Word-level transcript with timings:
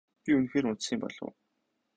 Би 0.23 0.29
үнэхээр 0.37 0.65
унтсан 0.69 0.93
юм 0.95 0.99
болов 1.03 1.21
уу? 1.25 1.31